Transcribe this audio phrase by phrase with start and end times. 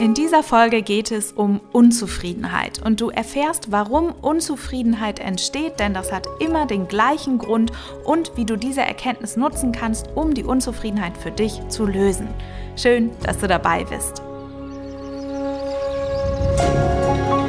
[0.00, 6.12] In dieser Folge geht es um Unzufriedenheit und du erfährst, warum Unzufriedenheit entsteht, denn das
[6.12, 7.72] hat immer den gleichen Grund
[8.04, 12.28] und wie du diese Erkenntnis nutzen kannst, um die Unzufriedenheit für dich zu lösen.
[12.76, 14.22] Schön, dass du dabei bist.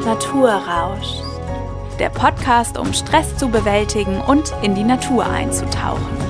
[0.03, 1.21] Naturrausch.
[1.99, 6.28] Der Podcast, um Stress zu bewältigen und in die Natur einzutauchen.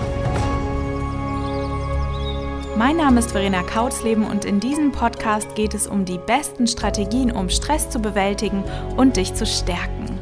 [2.79, 7.29] Mein Name ist Verena Kautzleben und in diesem Podcast geht es um die besten Strategien,
[7.29, 8.63] um Stress zu bewältigen
[8.95, 10.17] und dich zu stärken.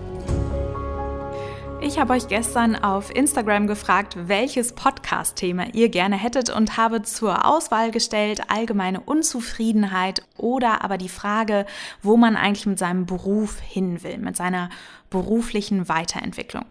[1.82, 7.46] Ich habe euch gestern auf Instagram gefragt, welches Podcast-Thema ihr gerne hättet und habe zur
[7.46, 11.68] Auswahl gestellt allgemeine Unzufriedenheit oder aber die Frage,
[12.02, 14.72] wo man eigentlich mit seinem Beruf hin will, mit seiner
[15.12, 16.66] beruflichen Weiterentwicklung.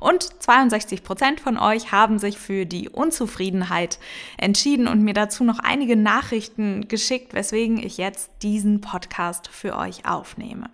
[0.00, 3.98] Und 62 Prozent von euch haben sich für die Unzufriedenheit
[4.36, 10.06] entschieden und mir dazu noch einige Nachrichten geschickt, weswegen ich jetzt diesen Podcast für euch
[10.06, 10.70] aufnehme.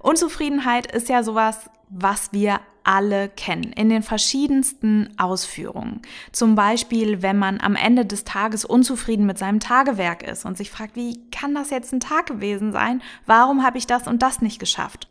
[0.00, 6.02] Unzufriedenheit ist ja sowas, was wir alle kennen, in den verschiedensten Ausführungen.
[6.30, 10.70] Zum Beispiel, wenn man am Ende des Tages unzufrieden mit seinem Tagewerk ist und sich
[10.70, 13.02] fragt, wie kann das jetzt ein Tag gewesen sein?
[13.26, 15.08] Warum habe ich das und das nicht geschafft?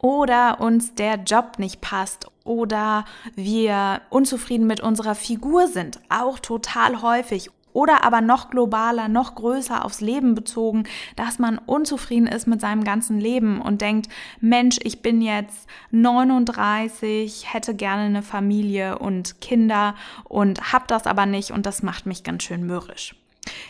[0.00, 2.30] Oder uns der Job nicht passt.
[2.44, 7.50] Oder wir unzufrieden mit unserer Figur sind, auch total häufig.
[7.76, 12.84] Oder aber noch globaler, noch größer aufs Leben bezogen, dass man unzufrieden ist mit seinem
[12.84, 14.08] ganzen Leben und denkt,
[14.40, 19.94] Mensch, ich bin jetzt 39, hätte gerne eine Familie und Kinder
[20.24, 23.14] und hab das aber nicht und das macht mich ganz schön mürrisch.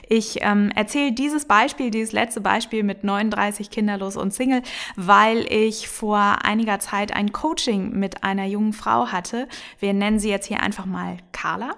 [0.09, 4.62] Ich ähm, erzähle dieses Beispiel, dieses letzte Beispiel mit 39 kinderlos und Single,
[4.97, 9.49] weil ich vor einiger Zeit ein Coaching mit einer jungen Frau hatte.
[9.81, 11.75] Wir nennen sie jetzt hier einfach mal Carla.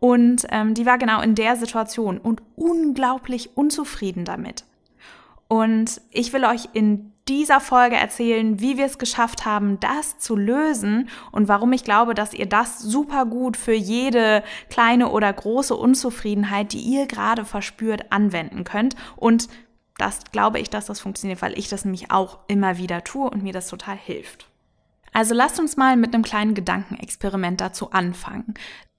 [0.00, 4.64] Und ähm, die war genau in der Situation und unglaublich unzufrieden damit.
[5.48, 10.36] Und ich will euch in dieser Folge erzählen, wie wir es geschafft haben, das zu
[10.36, 15.74] lösen und warum ich glaube, dass ihr das super gut für jede kleine oder große
[15.74, 18.94] Unzufriedenheit, die ihr gerade verspürt, anwenden könnt.
[19.16, 19.48] Und
[19.98, 23.42] das glaube ich, dass das funktioniert, weil ich das nämlich auch immer wieder tue und
[23.42, 24.48] mir das total hilft.
[25.12, 28.52] Also lasst uns mal mit einem kleinen Gedankenexperiment dazu anfangen.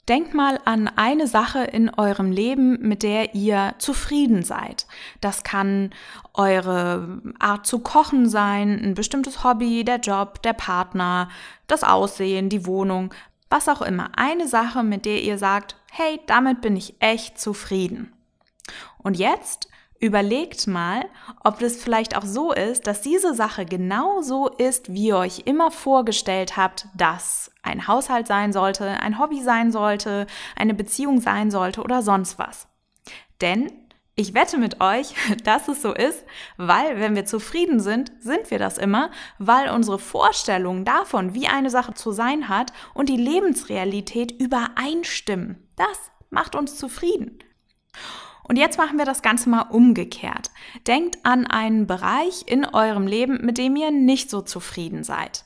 [0.07, 4.87] Denkt mal an eine Sache in eurem Leben, mit der ihr zufrieden seid.
[5.19, 5.89] Das kann
[6.33, 11.29] eure Art zu kochen sein, ein bestimmtes Hobby, der Job, der Partner,
[11.67, 13.13] das Aussehen, die Wohnung,
[13.49, 14.11] was auch immer.
[14.15, 18.13] Eine Sache, mit der ihr sagt, hey, damit bin ich echt zufrieden.
[18.99, 19.67] Und jetzt
[19.99, 21.05] Überlegt mal,
[21.43, 25.43] ob es vielleicht auch so ist, dass diese Sache genau so ist, wie ihr euch
[25.45, 31.49] immer vorgestellt habt, dass ein Haushalt sein sollte, ein Hobby sein sollte, eine Beziehung sein
[31.49, 32.67] sollte oder sonst was.
[33.41, 33.71] Denn
[34.19, 35.13] ich wette mit euch,
[35.43, 36.25] dass es so ist,
[36.57, 41.69] weil wenn wir zufrieden sind, sind wir das immer, weil unsere Vorstellungen davon, wie eine
[41.69, 45.67] Sache zu sein hat und die Lebensrealität übereinstimmen.
[45.75, 47.39] Das macht uns zufrieden.
[48.47, 50.51] Und jetzt machen wir das Ganze mal umgekehrt.
[50.87, 55.43] Denkt an einen Bereich in eurem Leben, mit dem ihr nicht so zufrieden seid.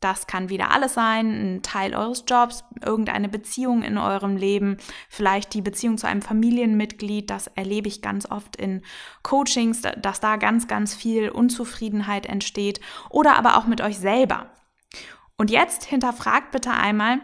[0.00, 4.76] Das kann wieder alles sein, ein Teil eures Jobs, irgendeine Beziehung in eurem Leben,
[5.08, 7.30] vielleicht die Beziehung zu einem Familienmitglied.
[7.30, 8.82] Das erlebe ich ganz oft in
[9.22, 12.80] Coachings, dass da ganz, ganz viel Unzufriedenheit entsteht.
[13.08, 14.50] Oder aber auch mit euch selber.
[15.38, 17.20] Und jetzt hinterfragt bitte einmal,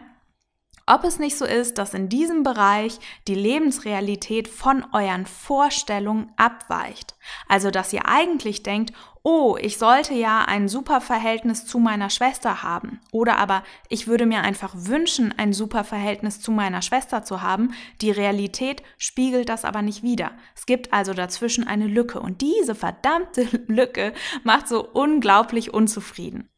[0.87, 7.15] ob es nicht so ist, dass in diesem Bereich die Lebensrealität von euren Vorstellungen abweicht.
[7.47, 8.93] Also, dass ihr eigentlich denkt,
[9.23, 12.99] oh, ich sollte ja ein super Verhältnis zu meiner Schwester haben.
[13.11, 17.73] Oder aber, ich würde mir einfach wünschen, ein super Verhältnis zu meiner Schwester zu haben.
[18.01, 20.31] Die Realität spiegelt das aber nicht wider.
[20.55, 22.19] Es gibt also dazwischen eine Lücke.
[22.19, 24.13] Und diese verdammte Lücke
[24.43, 26.50] macht so unglaublich unzufrieden.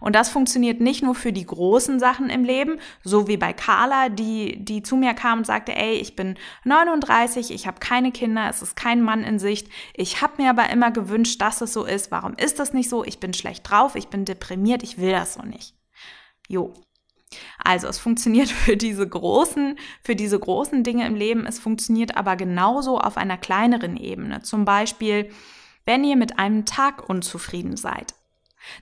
[0.00, 4.08] Und das funktioniert nicht nur für die großen Sachen im Leben, so wie bei Carla,
[4.08, 8.48] die, die zu mir kam und sagte, ey, ich bin 39, ich habe keine Kinder,
[8.48, 9.68] es ist kein Mann in Sicht.
[9.94, 12.10] Ich habe mir aber immer gewünscht, dass es so ist.
[12.10, 13.04] Warum ist das nicht so?
[13.04, 15.74] Ich bin schlecht drauf, ich bin deprimiert, ich will das so nicht.
[16.48, 16.74] Jo.
[17.58, 22.36] Also es funktioniert für diese großen, für diese großen Dinge im Leben, es funktioniert aber
[22.36, 24.42] genauso auf einer kleineren Ebene.
[24.42, 25.30] Zum Beispiel,
[25.84, 28.14] wenn ihr mit einem Tag unzufrieden seid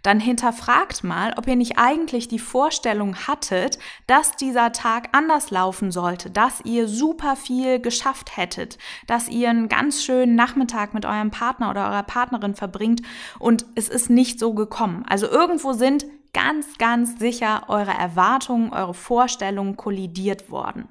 [0.03, 5.91] dann hinterfragt mal, ob ihr nicht eigentlich die Vorstellung hattet, dass dieser Tag anders laufen
[5.91, 11.31] sollte, dass ihr super viel geschafft hättet, dass ihr einen ganz schönen Nachmittag mit eurem
[11.31, 13.03] Partner oder eurer Partnerin verbringt
[13.39, 15.05] und es ist nicht so gekommen.
[15.09, 20.89] Also irgendwo sind ganz, ganz sicher eure Erwartungen, eure Vorstellungen kollidiert worden.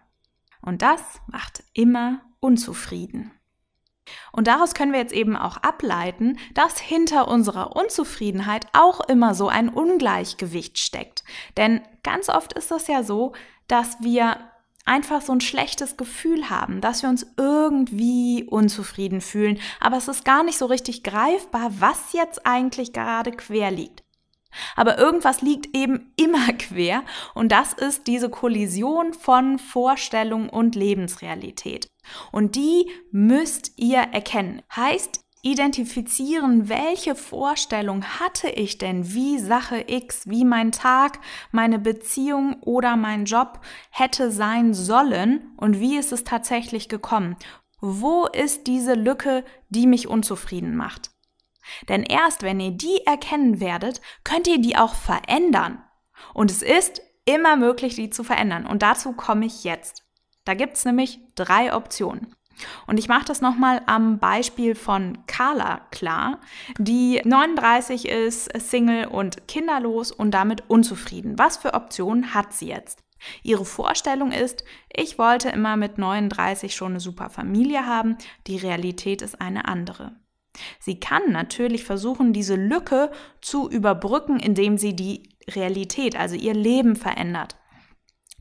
[0.61, 3.31] Und das macht immer unzufrieden.
[4.31, 9.47] Und daraus können wir jetzt eben auch ableiten, dass hinter unserer Unzufriedenheit auch immer so
[9.47, 11.23] ein Ungleichgewicht steckt.
[11.57, 13.33] Denn ganz oft ist das ja so,
[13.67, 14.37] dass wir
[14.85, 20.25] einfach so ein schlechtes Gefühl haben, dass wir uns irgendwie unzufrieden fühlen, aber es ist
[20.25, 24.03] gar nicht so richtig greifbar, was jetzt eigentlich gerade quer liegt.
[24.75, 27.03] Aber irgendwas liegt eben immer quer
[27.33, 31.87] und das ist diese Kollision von Vorstellung und Lebensrealität.
[32.31, 34.61] Und die müsst ihr erkennen.
[34.75, 41.19] Heißt, identifizieren, welche Vorstellung hatte ich denn, wie Sache X, wie mein Tag,
[41.51, 47.37] meine Beziehung oder mein Job hätte sein sollen und wie ist es tatsächlich gekommen.
[47.79, 51.11] Wo ist diese Lücke, die mich unzufrieden macht?
[51.87, 55.83] Denn erst wenn ihr die erkennen werdet, könnt ihr die auch verändern.
[56.33, 58.65] Und es ist immer möglich, die zu verändern.
[58.65, 60.03] Und dazu komme ich jetzt.
[60.45, 62.35] Da gibt es nämlich drei Optionen.
[62.87, 66.39] Und ich mache das nochmal am Beispiel von Carla klar,
[66.77, 71.37] die 39 ist, Single und kinderlos und damit unzufrieden.
[71.37, 73.03] Was für Optionen hat sie jetzt?
[73.43, 74.63] Ihre Vorstellung ist,
[74.93, 78.17] ich wollte immer mit 39 schon eine super Familie haben,
[78.47, 80.15] die Realität ist eine andere.
[80.79, 83.11] Sie kann natürlich versuchen, diese Lücke
[83.41, 87.55] zu überbrücken, indem sie die Realität, also ihr Leben verändert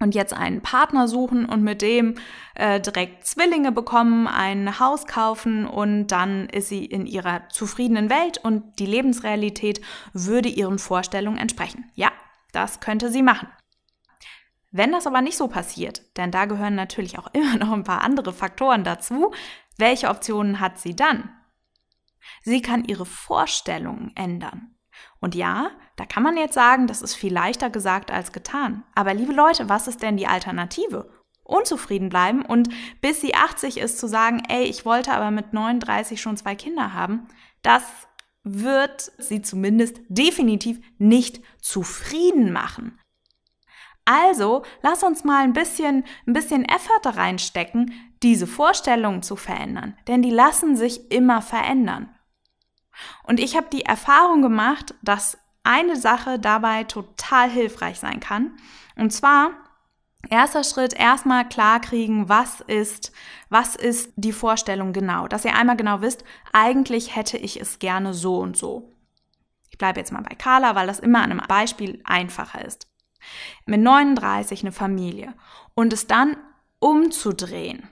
[0.00, 2.14] und jetzt einen Partner suchen und mit dem
[2.54, 8.38] äh, direkt Zwillinge bekommen, ein Haus kaufen und dann ist sie in ihrer zufriedenen Welt
[8.38, 9.80] und die Lebensrealität
[10.12, 11.90] würde ihren Vorstellungen entsprechen.
[11.94, 12.12] Ja,
[12.52, 13.48] das könnte sie machen.
[14.70, 18.02] Wenn das aber nicht so passiert, denn da gehören natürlich auch immer noch ein paar
[18.02, 19.32] andere Faktoren dazu,
[19.78, 21.30] welche Optionen hat sie dann?
[22.42, 24.75] Sie kann ihre Vorstellungen ändern.
[25.20, 28.84] Und ja, da kann man jetzt sagen, das ist viel leichter gesagt als getan.
[28.94, 31.10] Aber liebe Leute, was ist denn die Alternative?
[31.42, 32.69] Unzufrieden bleiben und
[33.00, 36.92] bis sie 80 ist zu sagen, ey, ich wollte aber mit 39 schon zwei Kinder
[36.92, 37.28] haben,
[37.62, 37.82] das
[38.44, 42.98] wird sie zumindest definitiv nicht zufrieden machen.
[44.04, 47.92] Also, lass uns mal ein bisschen, ein bisschen Effort reinstecken,
[48.22, 52.14] diese Vorstellungen zu verändern, denn die lassen sich immer verändern.
[53.22, 58.56] Und ich habe die Erfahrung gemacht, dass eine Sache dabei total hilfreich sein kann.
[58.96, 59.50] Und zwar
[60.30, 63.12] Erster Schritt, erstmal klarkriegen, was ist,
[63.48, 65.28] was ist die Vorstellung genau.
[65.28, 68.92] Dass ihr einmal genau wisst, eigentlich hätte ich es gerne so und so.
[69.70, 72.88] Ich bleibe jetzt mal bei Carla, weil das immer an einem Beispiel einfacher ist.
[73.64, 75.34] Mit 39 eine Familie
[75.74, 76.36] und es dann
[76.78, 77.88] umzudrehen.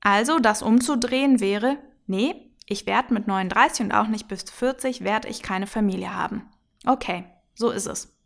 [0.00, 5.28] Also das umzudrehen wäre, nee, ich werde mit 39 und auch nicht bis 40 werde
[5.28, 6.48] ich keine Familie haben.
[6.84, 7.24] Okay,
[7.54, 8.16] so ist es.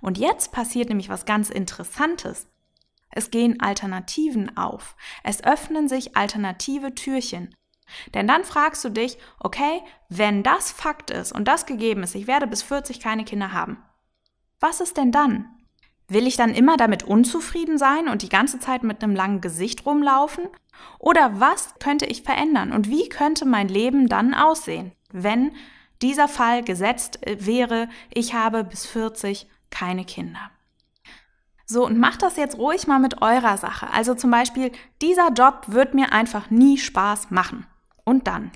[0.00, 2.46] Und jetzt passiert nämlich was ganz Interessantes.
[3.10, 4.96] Es gehen Alternativen auf.
[5.22, 7.54] Es öffnen sich alternative Türchen.
[8.14, 12.26] Denn dann fragst du dich, okay, wenn das Fakt ist und das gegeben ist, ich
[12.26, 13.82] werde bis 40 keine Kinder haben,
[14.58, 15.53] was ist denn dann?
[16.08, 19.86] Will ich dann immer damit unzufrieden sein und die ganze Zeit mit einem langen Gesicht
[19.86, 20.48] rumlaufen?
[20.98, 25.52] Oder was könnte ich verändern und wie könnte mein Leben dann aussehen, wenn
[26.02, 30.50] dieser Fall gesetzt äh, wäre, ich habe bis 40 keine Kinder?
[31.66, 33.90] So, und macht das jetzt ruhig mal mit eurer Sache.
[33.90, 34.70] Also zum Beispiel,
[35.00, 37.66] dieser Job wird mir einfach nie Spaß machen.
[38.04, 38.52] Und dann?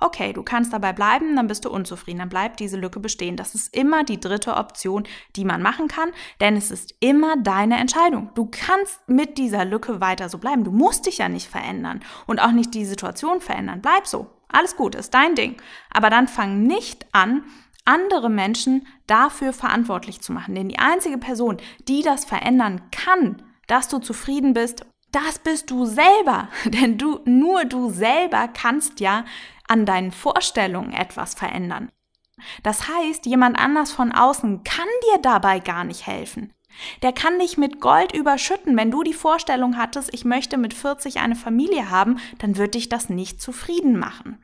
[0.00, 3.36] Okay, du kannst dabei bleiben, dann bist du unzufrieden, dann bleibt diese Lücke bestehen.
[3.36, 5.04] Das ist immer die dritte Option,
[5.36, 6.10] die man machen kann,
[6.40, 8.30] denn es ist immer deine Entscheidung.
[8.34, 10.64] Du kannst mit dieser Lücke weiter so bleiben.
[10.64, 13.80] Du musst dich ja nicht verändern und auch nicht die Situation verändern.
[13.80, 14.26] Bleib so.
[14.48, 15.56] Alles gut, ist dein Ding.
[15.90, 17.42] Aber dann fang nicht an,
[17.84, 20.54] andere Menschen dafür verantwortlich zu machen.
[20.54, 21.56] Denn die einzige Person,
[21.88, 26.48] die das verändern kann, dass du zufrieden bist, das bist du selber.
[26.64, 29.24] Denn du, nur du selber kannst ja
[29.68, 31.90] an deinen Vorstellungen etwas verändern.
[32.62, 36.52] Das heißt, jemand anders von außen kann dir dabei gar nicht helfen.
[37.02, 38.76] Der kann dich mit Gold überschütten.
[38.76, 42.88] Wenn du die Vorstellung hattest, ich möchte mit 40 eine Familie haben, dann wird dich
[42.88, 44.38] das nicht zufrieden machen.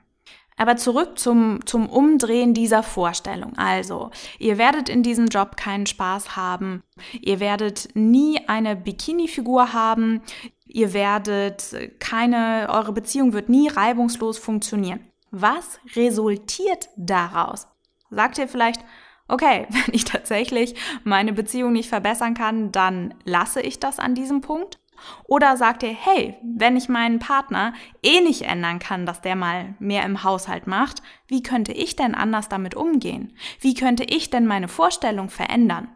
[0.56, 3.56] Aber zurück zum, zum Umdrehen dieser Vorstellung.
[3.56, 6.82] Also, ihr werdet in diesem Job keinen Spaß haben.
[7.20, 10.22] Ihr werdet nie eine Bikini-Figur haben.
[10.66, 15.00] Ihr werdet keine, eure Beziehung wird nie reibungslos funktionieren.
[15.34, 17.66] Was resultiert daraus?
[18.10, 18.84] Sagt ihr vielleicht,
[19.28, 20.74] okay, wenn ich tatsächlich
[21.04, 24.78] meine Beziehung nicht verbessern kann, dann lasse ich das an diesem Punkt?
[25.24, 27.72] Oder sagt ihr, hey, wenn ich meinen Partner
[28.02, 32.14] eh nicht ändern kann, dass der mal mehr im Haushalt macht, wie könnte ich denn
[32.14, 33.32] anders damit umgehen?
[33.58, 35.88] Wie könnte ich denn meine Vorstellung verändern?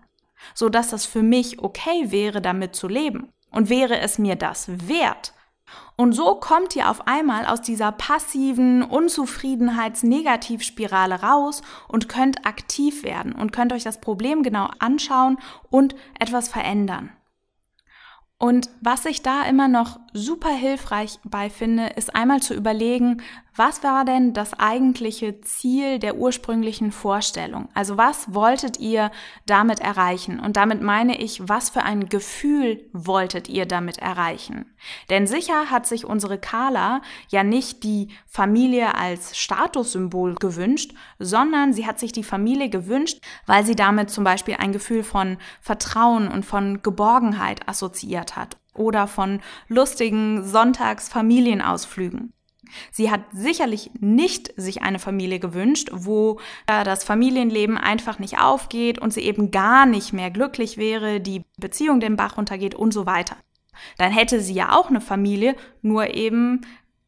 [0.55, 3.29] So dass das für mich okay wäre, damit zu leben.
[3.51, 5.35] Und wäre es mir das wert,
[5.97, 13.33] Und so kommt ihr auf einmal aus dieser passiven Unzufriedenheits-Negativspirale raus und könnt aktiv werden
[13.33, 15.39] und könnt euch das Problem genau anschauen
[15.71, 17.11] und etwas verändern.
[18.39, 23.23] Und was ich da immer noch super hilfreich bei finde, ist einmal zu überlegen,
[23.55, 27.69] was war denn das eigentliche Ziel der ursprünglichen Vorstellung?
[27.73, 29.11] Also was wolltet ihr
[29.47, 30.41] damit erreichen?
[30.41, 34.75] Und damit meine ich, was für ein Gefühl wolltet ihr damit erreichen?
[35.09, 41.87] Denn sicher hat sich unsere Carla ja nicht die Familie als Statussymbol gewünscht, sondern sie
[41.87, 46.45] hat sich die Familie gewünscht, weil sie damit zum Beispiel ein Gefühl von Vertrauen und
[46.45, 52.33] von Geborgenheit assoziiert hat oder von lustigen Sonntagsfamilienausflügen.
[52.91, 59.13] Sie hat sicherlich nicht sich eine Familie gewünscht, wo das Familienleben einfach nicht aufgeht und
[59.13, 63.37] sie eben gar nicht mehr glücklich wäre, die Beziehung den Bach runtergeht und so weiter.
[63.99, 66.63] Dann hätte sie ja auch eine Familie, nur eben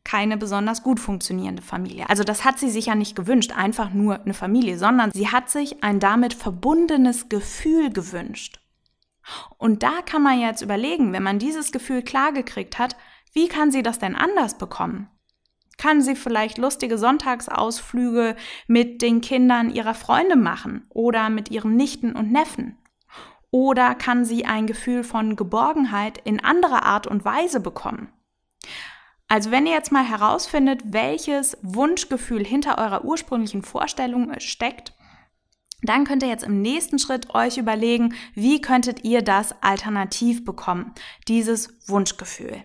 [0.04, 2.08] keine besonders gut funktionierende Familie.
[2.08, 5.50] Also das hat sie sich ja nicht gewünscht, einfach nur eine Familie, sondern sie hat
[5.50, 8.60] sich ein damit verbundenes Gefühl gewünscht.
[9.56, 12.96] Und da kann man jetzt überlegen, wenn man dieses Gefühl klargekriegt hat,
[13.32, 15.08] wie kann sie das denn anders bekommen?
[15.76, 22.16] Kann sie vielleicht lustige Sonntagsausflüge mit den Kindern ihrer Freunde machen oder mit ihren Nichten
[22.16, 22.76] und Neffen?
[23.50, 28.12] Oder kann sie ein Gefühl von Geborgenheit in anderer Art und Weise bekommen?
[29.28, 34.94] Also wenn ihr jetzt mal herausfindet, welches Wunschgefühl hinter eurer ursprünglichen Vorstellung steckt,
[35.82, 40.92] dann könnt ihr jetzt im nächsten Schritt euch überlegen, wie könntet ihr das alternativ bekommen,
[41.28, 42.64] dieses Wunschgefühl.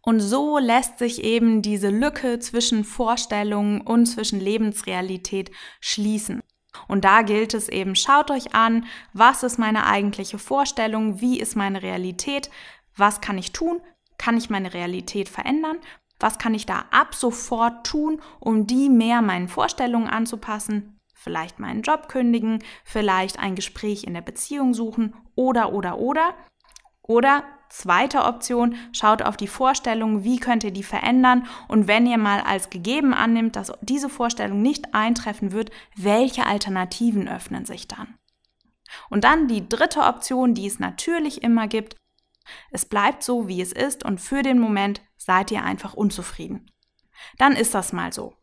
[0.00, 5.50] Und so lässt sich eben diese Lücke zwischen Vorstellungen und zwischen Lebensrealität
[5.80, 6.42] schließen.
[6.88, 11.56] Und da gilt es eben, schaut euch an, was ist meine eigentliche Vorstellung, wie ist
[11.56, 12.50] meine Realität,
[12.96, 13.80] was kann ich tun,
[14.18, 15.78] kann ich meine Realität verändern,
[16.20, 20.93] was kann ich da ab sofort tun, um die mehr meinen Vorstellungen anzupassen,
[21.24, 26.34] vielleicht meinen Job kündigen, vielleicht ein Gespräch in der Beziehung suchen oder oder oder.
[27.02, 27.42] Oder
[27.76, 32.40] Zweite Option, schaut auf die Vorstellung, wie könnt ihr die verändern und wenn ihr mal
[32.40, 38.16] als gegeben annimmt, dass diese Vorstellung nicht eintreffen wird, welche Alternativen öffnen sich dann?
[39.10, 41.96] Und dann die dritte Option, die es natürlich immer gibt,
[42.70, 46.70] es bleibt so, wie es ist und für den Moment seid ihr einfach unzufrieden.
[47.38, 48.36] Dann ist das mal so.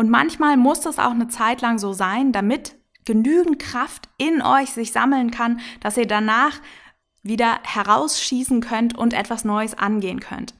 [0.00, 4.70] Und manchmal muss das auch eine Zeit lang so sein, damit genügend Kraft in euch
[4.70, 6.58] sich sammeln kann, dass ihr danach
[7.22, 10.54] wieder herausschießen könnt und etwas Neues angehen könnt.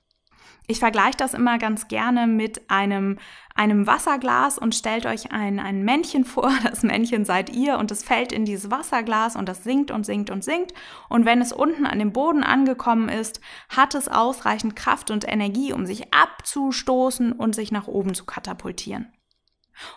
[0.67, 3.19] Ich vergleiche das immer ganz gerne mit einem,
[3.55, 6.53] einem Wasserglas und stellt euch ein, ein Männchen vor.
[6.63, 10.29] Das Männchen seid ihr und es fällt in dieses Wasserglas und das sinkt und sinkt
[10.29, 10.75] und sinkt.
[11.09, 15.73] Und wenn es unten an dem Boden angekommen ist, hat es ausreichend Kraft und Energie,
[15.73, 19.11] um sich abzustoßen und sich nach oben zu katapultieren.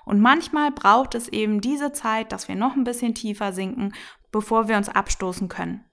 [0.05, 3.93] Und manchmal braucht es eben diese Zeit, dass wir noch ein bisschen tiefer sinken,
[4.31, 5.85] bevor wir uns abstoßen können.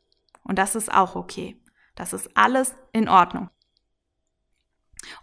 [0.43, 1.63] Und das ist auch okay.
[1.95, 3.51] Das ist alles in Ordnung.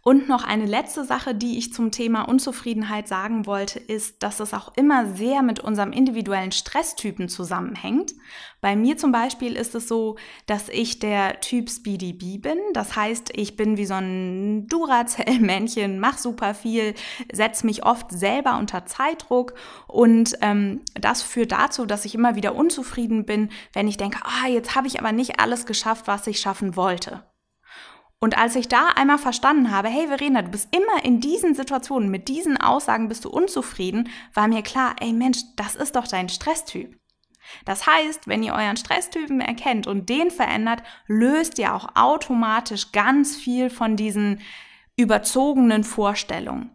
[0.01, 4.53] Und noch eine letzte Sache, die ich zum Thema Unzufriedenheit sagen wollte, ist, dass es
[4.53, 8.13] auch immer sehr mit unserem individuellen Stresstypen zusammenhängt.
[8.59, 12.57] Bei mir zum Beispiel ist es so, dass ich der Typ Speedy B bin.
[12.73, 16.95] Das heißt, ich bin wie so ein Duracell-Männchen, mach super viel,
[17.31, 19.53] setze mich oft selber unter Zeitdruck
[19.87, 24.47] und ähm, das führt dazu, dass ich immer wieder unzufrieden bin, wenn ich denke, ah,
[24.47, 27.23] jetzt habe ich aber nicht alles geschafft, was ich schaffen wollte.
[28.19, 32.09] Und als ich da einmal verstanden habe, hey Verena, du bist immer in diesen Situationen,
[32.09, 36.29] mit diesen Aussagen bist du unzufrieden, war mir klar, ey Mensch, das ist doch dein
[36.29, 36.99] Stresstyp.
[37.63, 43.35] Das heißt, wenn ihr euren Stresstypen erkennt und den verändert, löst ihr auch automatisch ganz
[43.35, 44.41] viel von diesen
[44.97, 46.71] überzogenen Vorstellungen.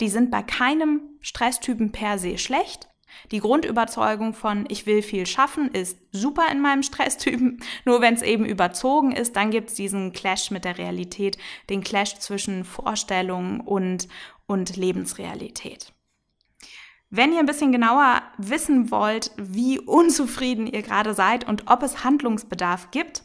[0.00, 2.88] Die sind bei keinem Stresstypen per se schlecht,
[3.30, 7.60] die Grundüberzeugung von ich will viel schaffen ist super in meinem Stresstypen.
[7.84, 11.38] Nur wenn es eben überzogen ist, dann gibt es diesen Clash mit der Realität,
[11.70, 14.08] den Clash zwischen Vorstellung und,
[14.46, 15.92] und Lebensrealität.
[17.14, 22.04] Wenn ihr ein bisschen genauer wissen wollt, wie unzufrieden ihr gerade seid und ob es
[22.04, 23.24] Handlungsbedarf gibt,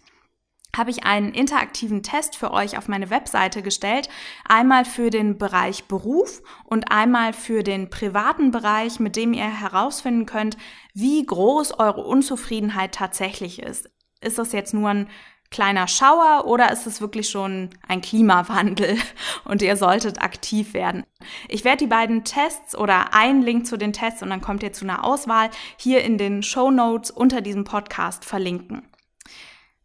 [0.78, 4.10] habe ich einen interaktiven Test für euch auf meine Webseite gestellt.
[4.48, 10.26] Einmal für den Bereich Beruf und einmal für den privaten Bereich, mit dem ihr herausfinden
[10.26, 10.58] könnt,
[10.94, 13.90] wie groß eure Unzufriedenheit tatsächlich ist.
[14.22, 15.08] Ist das jetzt nur ein
[15.50, 18.98] kleiner Schauer oder ist es wirklich schon ein Klimawandel
[19.46, 21.06] und ihr solltet aktiv werden?
[21.48, 24.74] Ich werde die beiden Tests oder einen Link zu den Tests und dann kommt ihr
[24.74, 28.84] zu einer Auswahl hier in den Show Notes unter diesem Podcast verlinken.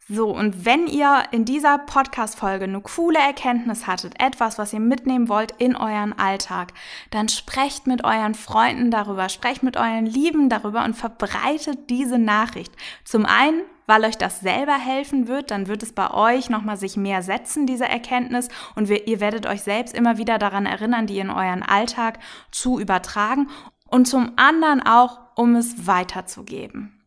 [0.08, 5.28] So, und wenn ihr in dieser Podcast-Folge eine coole Erkenntnis hattet, etwas, was ihr mitnehmen
[5.28, 6.72] wollt in euren Alltag,
[7.10, 12.74] dann sprecht mit euren Freunden darüber, sprecht mit euren Lieben darüber und verbreitet diese Nachricht.
[13.04, 16.96] Zum einen, weil euch das selber helfen wird, dann wird es bei euch nochmal sich
[16.96, 21.20] mehr setzen, diese Erkenntnis, und wir, ihr werdet euch selbst immer wieder daran erinnern, die
[21.20, 22.18] in euren Alltag
[22.50, 23.48] zu übertragen.
[23.86, 27.01] Und zum anderen auch, um es weiterzugeben.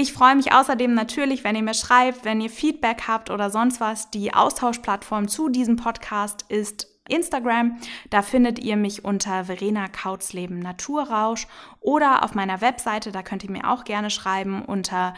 [0.00, 3.80] Ich freue mich außerdem natürlich, wenn ihr mir schreibt, wenn ihr Feedback habt oder sonst
[3.80, 4.12] was.
[4.12, 7.80] Die Austauschplattform zu diesem Podcast ist Instagram.
[8.08, 11.48] Da findet ihr mich unter Verena Kautzleben Naturrausch
[11.80, 15.14] oder auf meiner Webseite, da könnt ihr mir auch gerne schreiben unter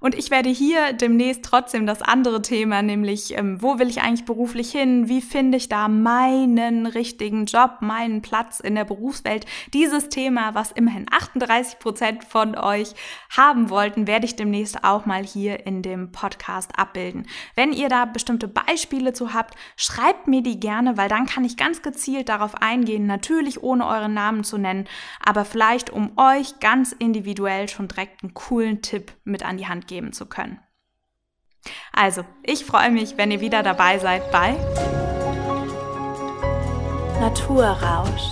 [0.00, 4.26] Und ich werde hier demnächst trotzdem das andere Thema, nämlich ähm, wo will ich eigentlich
[4.26, 5.08] beruflich hin?
[5.08, 9.46] Wie finde ich da meinen richtigen Job, meinen Platz in der Berufswelt?
[9.72, 12.94] Dieses Thema, was immerhin 38 Prozent von euch
[13.30, 17.26] haben wollten, werde ich demnächst auch mal hier in dem Podcast abbilden.
[17.56, 21.56] Wenn ihr da bestimmte Beispiele zu habt, schreibt mir die gerne, weil dann kann ich
[21.56, 24.86] ganz gezielt darauf eingehen, natürlich ohne euren Namen zu nennen,
[25.24, 29.86] aber vielleicht um euch ganz individuell schon direkt einen coolen Tipp mit an die Hand
[29.86, 30.58] geben zu können.
[31.92, 34.56] Also, ich freue mich, wenn ihr wieder dabei seid bei
[37.20, 38.22] Naturrausch,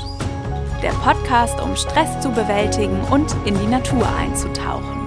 [0.82, 5.05] der Podcast, um Stress zu bewältigen und in die Natur einzutauchen.